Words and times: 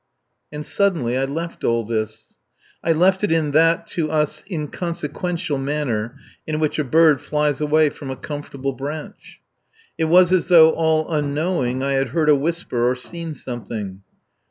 And 0.51 0.65
suddenly 0.65 1.15
I 1.15 1.25
left 1.25 1.63
all 1.63 1.83
this. 1.85 2.39
I 2.83 2.91
left 2.91 3.23
it 3.23 3.31
in 3.31 3.51
that, 3.51 3.85
to 3.89 4.09
us, 4.09 4.43
inconsequential 4.49 5.59
manner 5.59 6.15
in 6.47 6.59
which 6.59 6.79
a 6.79 6.83
bird 6.83 7.21
flies 7.21 7.61
away 7.61 7.91
from 7.91 8.09
a 8.09 8.15
comfortable 8.15 8.73
branch. 8.73 9.41
It 9.99 10.05
was 10.05 10.33
as 10.33 10.47
though 10.47 10.71
all 10.71 11.07
unknowing 11.11 11.83
I 11.83 11.91
had 11.91 12.07
heard 12.07 12.29
a 12.29 12.35
whisper 12.35 12.89
or 12.89 12.95
seen 12.95 13.35
something. 13.35 14.01